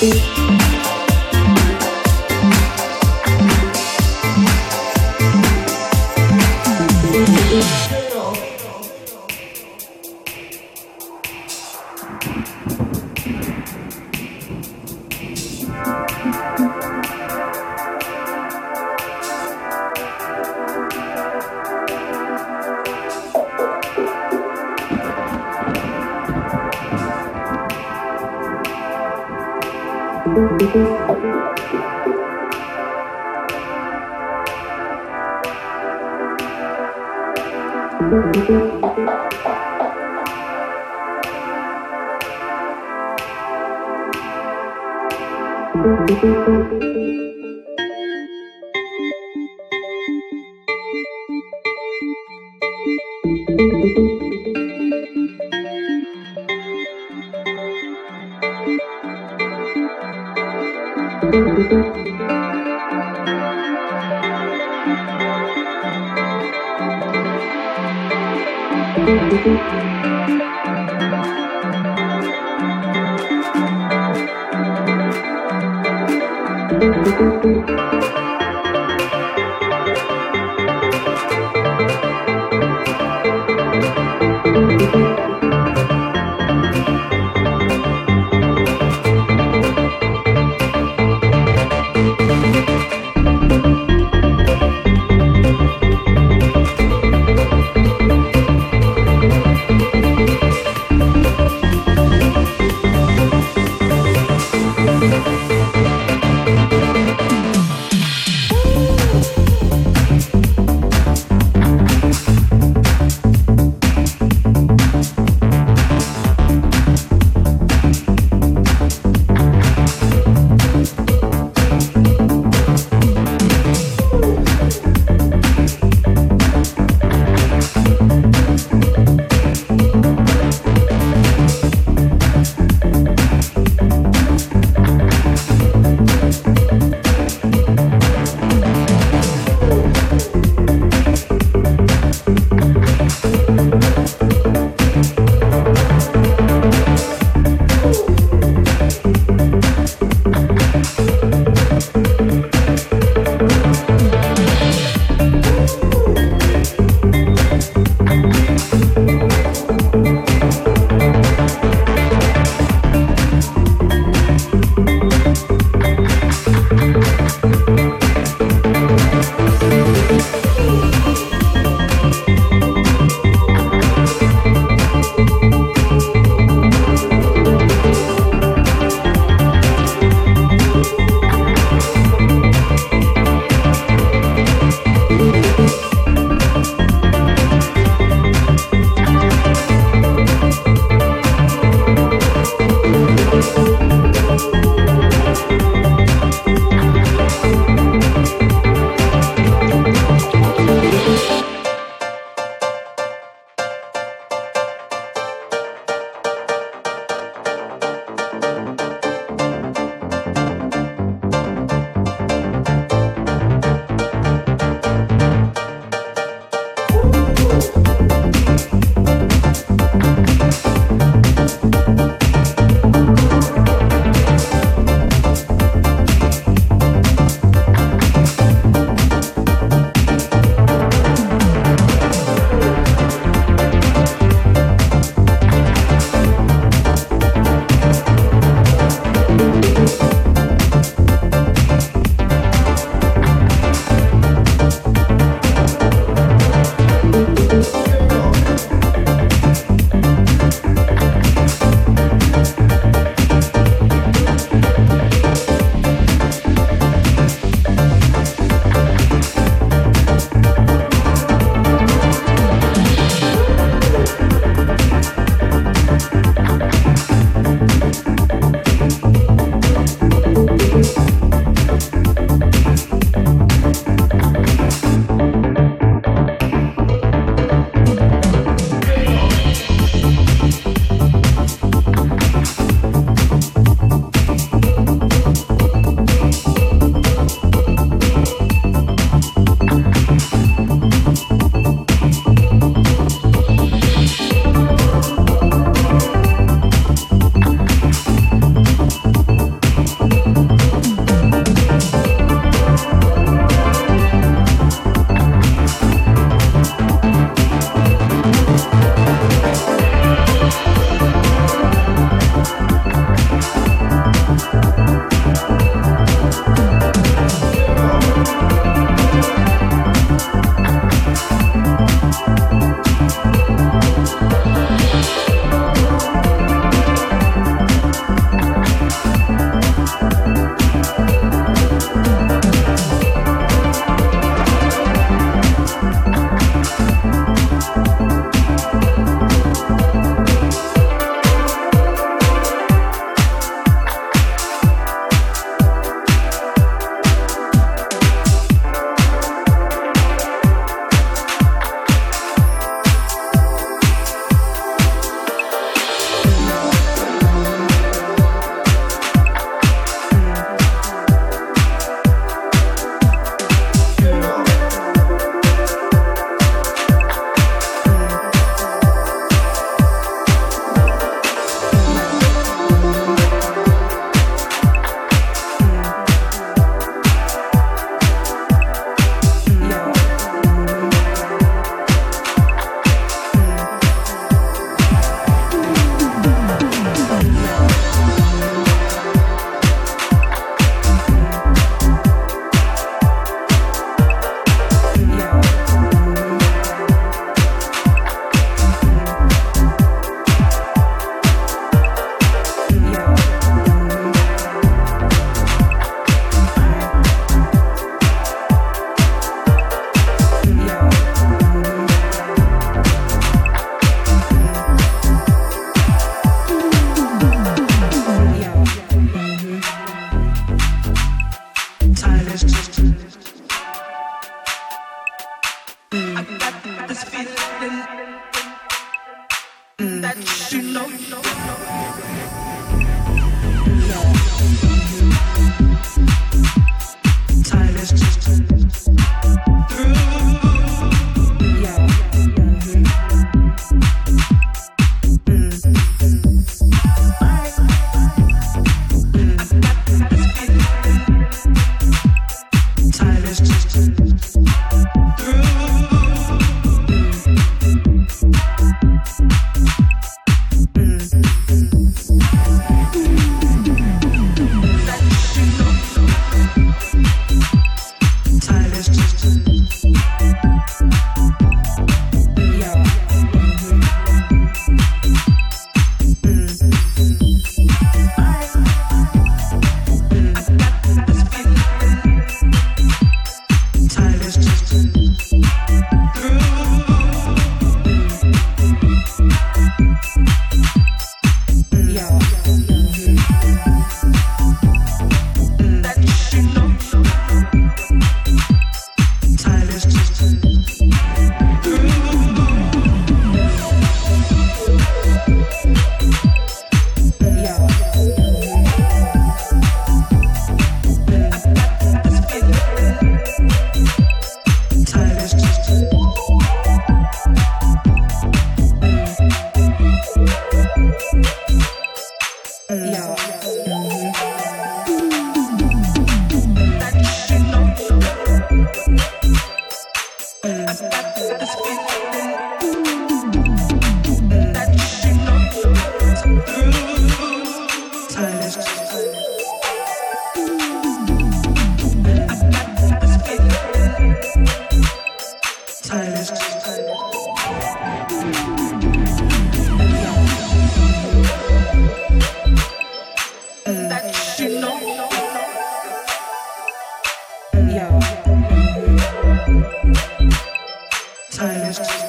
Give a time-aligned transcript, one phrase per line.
[0.00, 0.37] beat.